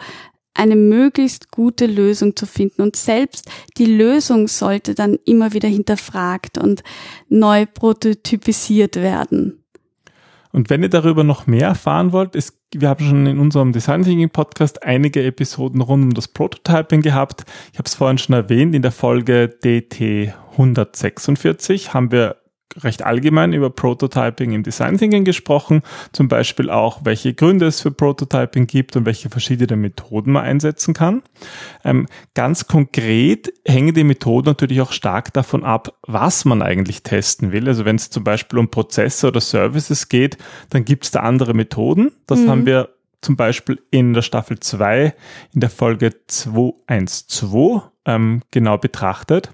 eine 0.54 0.74
möglichst 0.74 1.52
gute 1.52 1.86
Lösung 1.86 2.34
zu 2.34 2.44
finden. 2.44 2.82
Und 2.82 2.96
selbst 2.96 3.48
die 3.76 3.86
Lösung 3.86 4.48
sollte 4.48 4.94
dann 4.94 5.16
immer 5.24 5.52
wieder 5.52 5.68
hinterfragt 5.68 6.58
und 6.58 6.82
neu 7.28 7.66
prototypisiert 7.66 8.96
werden. 8.96 9.62
Und 10.52 10.70
wenn 10.70 10.82
ihr 10.82 10.88
darüber 10.88 11.24
noch 11.24 11.46
mehr 11.46 11.68
erfahren 11.68 12.12
wollt, 12.12 12.34
es, 12.34 12.58
wir 12.72 12.88
haben 12.88 13.04
schon 13.04 13.26
in 13.26 13.38
unserem 13.38 13.72
Design 13.72 14.02
Thinking 14.02 14.30
Podcast 14.30 14.82
einige 14.82 15.22
Episoden 15.22 15.80
rund 15.80 16.04
um 16.04 16.14
das 16.14 16.28
Prototyping 16.28 17.02
gehabt. 17.02 17.44
Ich 17.72 17.78
habe 17.78 17.86
es 17.86 17.94
vorhin 17.94 18.18
schon 18.18 18.34
erwähnt, 18.34 18.74
in 18.74 18.82
der 18.82 18.92
Folge 18.92 19.48
DT 19.48 20.32
146 20.52 21.94
haben 21.94 22.10
wir 22.10 22.37
recht 22.76 23.02
allgemein 23.02 23.52
über 23.52 23.70
Prototyping 23.70 24.52
im 24.52 24.62
Design 24.62 24.98
Thinking 24.98 25.24
gesprochen, 25.24 25.82
zum 26.12 26.28
Beispiel 26.28 26.70
auch, 26.70 27.00
welche 27.04 27.34
Gründe 27.34 27.66
es 27.66 27.80
für 27.80 27.90
Prototyping 27.90 28.66
gibt 28.66 28.96
und 28.96 29.06
welche 29.06 29.30
verschiedene 29.30 29.76
Methoden 29.76 30.32
man 30.32 30.44
einsetzen 30.44 30.94
kann. 30.94 31.22
Ähm, 31.84 32.06
ganz 32.34 32.66
konkret 32.66 33.52
hängen 33.66 33.94
die 33.94 34.04
Methoden 34.04 34.48
natürlich 34.48 34.80
auch 34.80 34.92
stark 34.92 35.32
davon 35.32 35.64
ab, 35.64 35.94
was 36.06 36.44
man 36.44 36.62
eigentlich 36.62 37.02
testen 37.02 37.52
will. 37.52 37.68
Also 37.68 37.84
wenn 37.84 37.96
es 37.96 38.10
zum 38.10 38.24
Beispiel 38.24 38.58
um 38.58 38.70
Prozesse 38.70 39.28
oder 39.28 39.40
Services 39.40 40.08
geht, 40.08 40.38
dann 40.70 40.84
gibt 40.84 41.04
es 41.04 41.10
da 41.10 41.20
andere 41.20 41.54
Methoden. 41.54 42.12
Das 42.26 42.40
mhm. 42.40 42.50
haben 42.50 42.66
wir 42.66 42.90
zum 43.20 43.36
Beispiel 43.36 43.80
in 43.90 44.12
der 44.12 44.22
Staffel 44.22 44.60
2 44.60 45.14
in 45.52 45.60
der 45.60 45.70
Folge 45.70 46.14
212 46.26 47.82
ähm, 48.04 48.42
genau 48.50 48.78
betrachtet. 48.78 49.52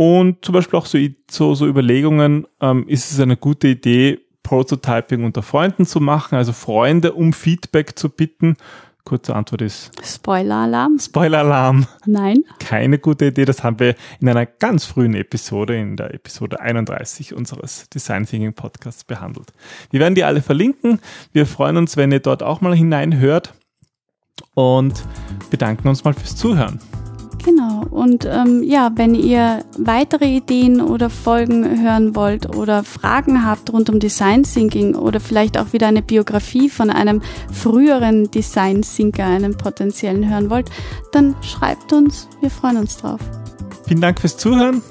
Und 0.00 0.42
zum 0.42 0.54
Beispiel 0.54 0.78
auch 0.78 0.86
so, 0.86 0.96
so, 1.30 1.54
so 1.54 1.66
Überlegungen, 1.66 2.46
ähm, 2.62 2.88
ist 2.88 3.12
es 3.12 3.20
eine 3.20 3.36
gute 3.36 3.68
Idee, 3.68 4.18
Prototyping 4.42 5.24
unter 5.24 5.42
Freunden 5.42 5.84
zu 5.84 6.00
machen, 6.00 6.36
also 6.36 6.54
Freunde 6.54 7.12
um 7.12 7.34
Feedback 7.34 7.98
zu 7.98 8.08
bitten? 8.08 8.56
Kurze 9.04 9.36
Antwort 9.36 9.60
ist 9.60 9.90
Spoiler-Alarm. 10.02 10.98
Spoiler-Alarm. 10.98 11.86
Nein. 12.06 12.44
Keine 12.60 12.98
gute 12.98 13.26
Idee. 13.26 13.44
Das 13.44 13.62
haben 13.62 13.78
wir 13.78 13.94
in 14.20 14.28
einer 14.30 14.46
ganz 14.46 14.86
frühen 14.86 15.14
Episode, 15.14 15.76
in 15.76 15.98
der 15.98 16.14
Episode 16.14 16.60
31 16.60 17.34
unseres 17.34 17.86
Design 17.90 18.24
Thinking 18.24 18.54
Podcasts 18.54 19.04
behandelt. 19.04 19.52
Wir 19.90 20.00
werden 20.00 20.14
die 20.14 20.24
alle 20.24 20.40
verlinken. 20.40 21.00
Wir 21.34 21.44
freuen 21.44 21.76
uns, 21.76 21.98
wenn 21.98 22.10
ihr 22.10 22.20
dort 22.20 22.42
auch 22.42 22.62
mal 22.62 22.74
hineinhört 22.74 23.52
und 24.54 25.04
bedanken 25.50 25.88
uns 25.88 26.04
mal 26.04 26.14
fürs 26.14 26.36
Zuhören. 26.36 26.80
Genau. 27.44 27.84
Und 27.90 28.26
ähm, 28.30 28.62
ja, 28.62 28.90
wenn 28.94 29.14
ihr 29.14 29.64
weitere 29.78 30.26
Ideen 30.26 30.80
oder 30.80 31.10
Folgen 31.10 31.82
hören 31.82 32.14
wollt 32.14 32.54
oder 32.54 32.84
Fragen 32.84 33.44
habt 33.44 33.72
rund 33.72 33.88
um 33.88 33.98
Design 33.98 34.42
Thinking 34.42 34.94
oder 34.94 35.20
vielleicht 35.20 35.58
auch 35.58 35.72
wieder 35.72 35.88
eine 35.88 36.02
Biografie 36.02 36.68
von 36.68 36.90
einem 36.90 37.22
früheren 37.52 38.30
Design 38.30 38.82
Thinker, 38.82 39.24
einem 39.24 39.56
potenziellen 39.56 40.28
hören 40.28 40.50
wollt, 40.50 40.70
dann 41.12 41.34
schreibt 41.42 41.92
uns. 41.92 42.28
Wir 42.40 42.50
freuen 42.50 42.76
uns 42.76 42.98
drauf. 42.98 43.20
Vielen 43.86 44.00
Dank 44.00 44.20
fürs 44.20 44.36
Zuhören. 44.36 44.82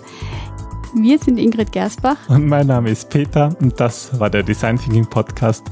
Wir 0.95 1.19
sind 1.19 1.37
Ingrid 1.37 1.71
Gersbach. 1.71 2.17
Und 2.29 2.47
mein 2.47 2.67
Name 2.67 2.89
ist 2.89 3.09
Peter 3.09 3.55
und 3.61 3.79
das 3.79 4.19
war 4.19 4.29
der 4.29 4.41
Design 4.41 4.77
Thinking 4.77 5.05
Podcast. 5.05 5.63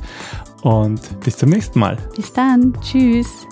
Und 0.62 1.02
bis 1.22 1.38
zum 1.38 1.50
nächsten 1.50 1.80
Mal. 1.80 1.98
Bis 2.16 2.32
dann. 2.34 2.74
Tschüss. 2.82 3.48